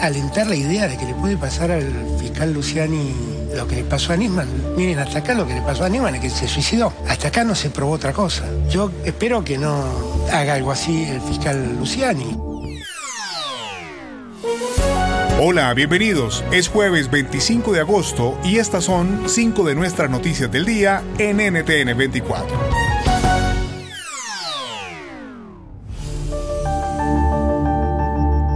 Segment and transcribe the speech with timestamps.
[0.00, 1.84] alentar la idea de que le puede pasar al
[2.18, 3.14] fiscal Luciani
[3.54, 4.48] lo que le pasó a Nisman.
[4.76, 6.92] Miren, hasta acá lo que le pasó a Nisman es que se suicidó.
[7.08, 8.44] Hasta acá no se probó otra cosa.
[8.68, 9.84] Yo espero que no
[10.32, 12.36] haga algo así el fiscal Luciani.
[15.42, 16.44] Hola, bienvenidos.
[16.52, 21.38] Es jueves 25 de agosto y estas son cinco de nuestras noticias del día en
[21.38, 22.79] NTN 24.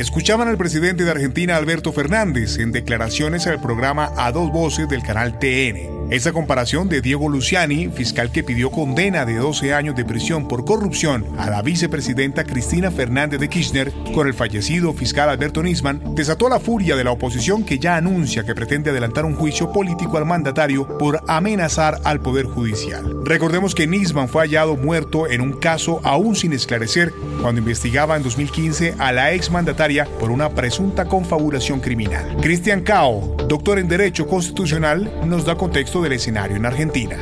[0.00, 5.02] Escuchaban al presidente de Argentina Alberto Fernández en declaraciones al programa A Dos Voces del
[5.02, 5.99] canal TN.
[6.10, 10.64] Esa comparación de Diego Luciani, fiscal que pidió condena de 12 años de prisión por
[10.64, 16.48] corrupción a la vicepresidenta Cristina Fernández de Kirchner, con el fallecido fiscal Alberto Nisman, desató
[16.48, 20.26] la furia de la oposición que ya anuncia que pretende adelantar un juicio político al
[20.26, 23.04] mandatario por amenazar al Poder Judicial.
[23.24, 28.24] Recordemos que Nisman fue hallado muerto en un caso aún sin esclarecer cuando investigaba en
[28.24, 32.36] 2015 a la exmandataria por una presunta confabulación criminal.
[32.42, 37.16] Cristian Cao, doctor en Derecho Constitucional, nos da contexto del escenario en Argentina.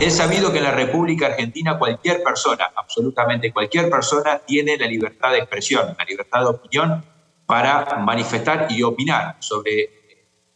[0.00, 5.32] Es sabido que en la República Argentina cualquier persona, absolutamente cualquier persona, tiene la libertad
[5.32, 7.04] de expresión, la libertad de opinión
[7.44, 9.90] para manifestar y opinar sobre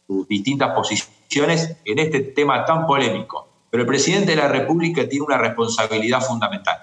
[0.07, 3.47] sus distintas posiciones en este tema tan polémico.
[3.69, 6.77] Pero el presidente de la República tiene una responsabilidad fundamental.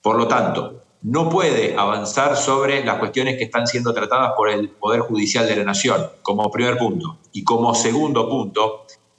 [0.00, 4.68] Por lo tanto, no puede avanzar sobre las cuestiones que están siendo tratadas por el
[4.70, 7.18] Poder Judicial de la Nación, como primer punto.
[7.32, 8.86] Y como segundo punto,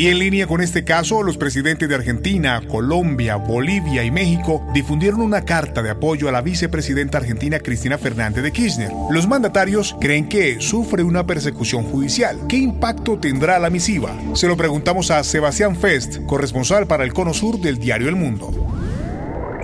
[0.00, 5.20] Y en línea con este caso, los presidentes de Argentina, Colombia, Bolivia y México difundieron
[5.20, 8.90] una carta de apoyo a la vicepresidenta argentina Cristina Fernández de Kirchner.
[9.10, 12.38] Los mandatarios creen que sufre una persecución judicial.
[12.48, 14.18] ¿Qué impacto tendrá la misiva?
[14.32, 18.50] Se lo preguntamos a Sebastián Fest, corresponsal para el Cono Sur del diario El Mundo.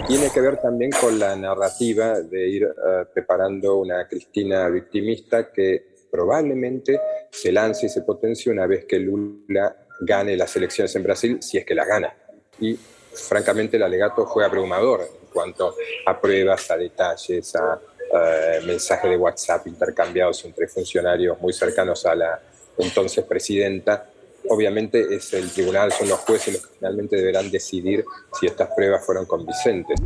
[0.06, 5.97] Tiene que ver también con la narrativa de ir uh, preparando una Cristina victimista que
[6.10, 11.39] probablemente se lance y se potencie una vez que Lula gane las elecciones en Brasil,
[11.41, 12.15] si es que las gana.
[12.61, 12.79] Y
[13.12, 15.75] francamente el alegato fue abrumador en cuanto
[16.07, 22.15] a pruebas, a detalles, a uh, mensajes de WhatsApp intercambiados entre funcionarios muy cercanos a
[22.15, 22.41] la
[22.79, 24.09] entonces presidenta.
[24.49, 28.05] Obviamente es el tribunal, son los jueces los que finalmente deberán decidir
[28.39, 30.01] si estas pruebas fueron convincentes.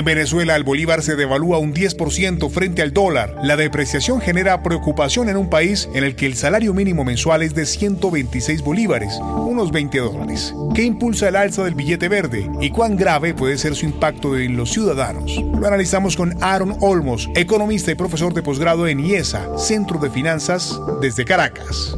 [0.00, 3.36] En Venezuela el bolívar se devalúa un 10% frente al dólar.
[3.42, 7.54] La depreciación genera preocupación en un país en el que el salario mínimo mensual es
[7.54, 10.54] de 126 bolívares, unos 20 dólares.
[10.74, 14.56] ¿Qué impulsa el alza del billete verde y cuán grave puede ser su impacto en
[14.56, 15.36] los ciudadanos?
[15.36, 20.80] Lo analizamos con Aaron Olmos, economista y profesor de posgrado en IESA, Centro de Finanzas,
[21.02, 21.94] desde Caracas.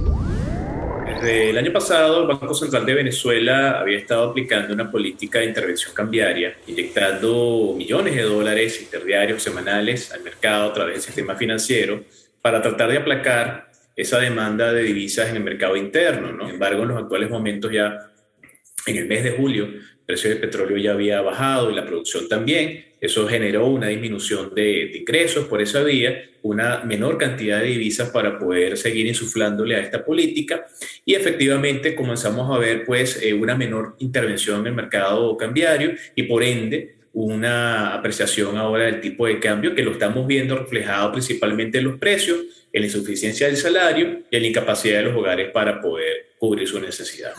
[1.23, 5.45] Desde el año pasado, el Banco Central de Venezuela había estado aplicando una política de
[5.45, 12.03] intervención cambiaria, inyectando millones de dólares interdiarios semanales al mercado a través del sistema financiero
[12.41, 16.33] para tratar de aplacar esa demanda de divisas en el mercado interno.
[16.33, 16.47] ¿no?
[16.47, 18.11] Sin embargo, en los actuales momentos ya,
[18.89, 22.29] en el mes de julio, el precio del petróleo ya había bajado y la producción
[22.29, 22.85] también.
[23.03, 28.39] Eso generó una disminución de, ingresos por esa vía, una menor cantidad de divisas para
[28.39, 30.69] poder seguir insuflándole a esta política
[31.05, 36.23] y efectivamente comenzamos a ver pues eh, una menor intervención en el mercado cambiario y
[36.23, 41.79] por ende una apreciación ahora del tipo de cambio que lo estamos viendo reflejado principalmente
[41.79, 42.39] en los precios,
[42.73, 46.69] en la insuficiencia del salario y en la incapacidad de los hogares para poder cubrir
[46.69, 47.39] sus necesidades.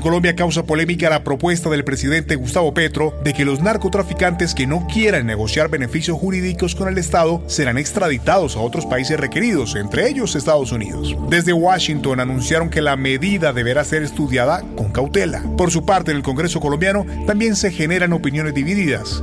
[0.00, 4.86] Colombia causa polémica la propuesta del presidente Gustavo Petro de que los narcotraficantes que no
[4.86, 10.36] quieran negociar beneficios jurídicos con el Estado serán extraditados a otros países requeridos, entre ellos
[10.36, 11.16] Estados Unidos.
[11.28, 15.42] Desde Washington anunciaron que la medida deberá ser estudiada con cautela.
[15.56, 19.22] Por su parte, en el Congreso colombiano también se generan opiniones divididas.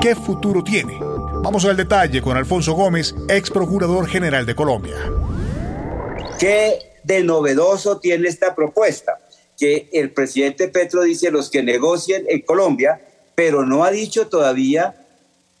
[0.00, 0.94] ¿Qué futuro tiene?
[1.42, 4.96] Vamos al detalle con Alfonso Gómez, ex procurador general de Colombia.
[6.38, 9.20] ¿Qué de novedoso tiene esta propuesta?
[9.58, 13.00] Que el presidente Petro dice los que negocien en Colombia,
[13.34, 15.06] pero no ha dicho todavía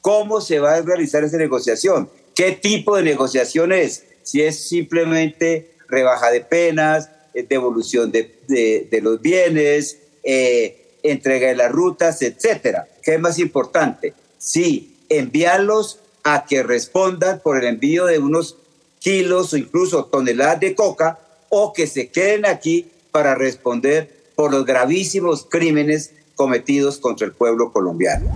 [0.00, 5.72] cómo se va a realizar esa negociación, qué tipo de negociación es, si es simplemente
[5.88, 12.88] rebaja de penas, eh, devolución de, los bienes, eh, entrega de las rutas, etcétera.
[13.02, 14.14] ¿Qué es más importante?
[14.38, 18.56] Sí, enviarlos a que respondan por el envío de unos
[18.98, 24.66] kilos o incluso toneladas de coca o que se queden aquí para responder por los
[24.66, 28.26] gravísimos crímenes cometidos contra el pueblo colombiano.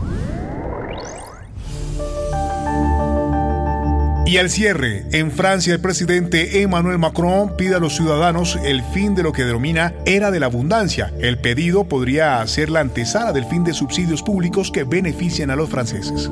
[4.24, 9.14] Y al cierre, en Francia el presidente Emmanuel Macron pide a los ciudadanos el fin
[9.14, 11.12] de lo que denomina era de la abundancia.
[11.20, 15.68] El pedido podría ser la antesala del fin de subsidios públicos que benefician a los
[15.68, 16.30] franceses.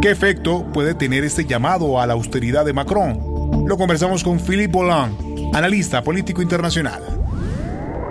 [0.00, 3.66] ¿Qué efecto puede tener este llamado a la austeridad de Macron?
[3.66, 7.20] Lo conversamos con Philippe Bolland, analista político internacional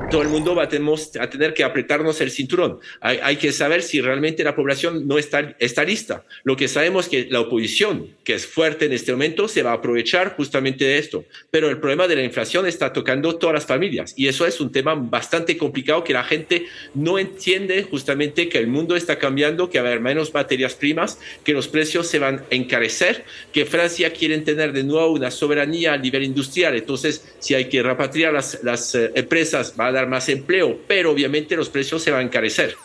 [0.09, 0.89] todo el mundo va a tener,
[1.19, 2.79] a tener que apretarnos el cinturón.
[3.01, 6.25] Hay, que saber si realmente la población no está, está lista.
[6.43, 9.71] Lo que sabemos es que la oposición, que es fuerte en este momento, se va
[9.71, 11.25] a aprovechar justamente de esto.
[11.51, 14.71] Pero el problema de la inflación está tocando todas las familias y eso es un
[14.71, 19.79] tema bastante complicado que la gente no entiende justamente que el mundo está cambiando, que
[19.79, 24.11] va a haber menos materias primas, que los precios se van a encarecer, que Francia
[24.11, 26.75] quiere tener de nuevo una soberanía a nivel industrial.
[26.75, 31.55] Entonces, si hay que repatriar las, las eh, empresas, va a más empleo, pero obviamente
[31.55, 32.75] los precios se van a encarecer.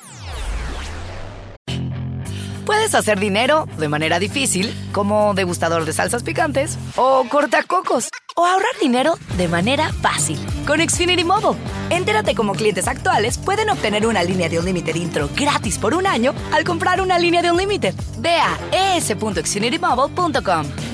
[2.64, 8.72] Puedes hacer dinero de manera difícil, como degustador de salsas picantes, o cortacocos, o ahorrar
[8.80, 11.60] dinero de manera fácil con Xfinity Mobile.
[11.90, 16.06] Entérate cómo clientes actuales pueden obtener una línea de un límite intro gratis por un
[16.06, 17.92] año al comprar una línea de un límite.
[18.18, 20.93] Ve a es.xfinitymobile.com.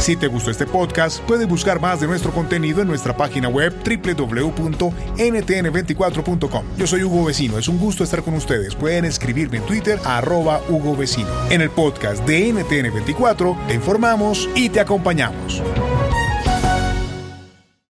[0.00, 3.74] Si te gustó este podcast, puedes buscar más de nuestro contenido en nuestra página web
[3.84, 6.64] www.ntn24.com.
[6.78, 8.74] Yo soy Hugo Vecino, es un gusto estar con ustedes.
[8.74, 11.28] Pueden escribirme en Twitter arroba Hugo Vecino.
[11.50, 15.62] En el podcast de NTN24 te informamos y te acompañamos.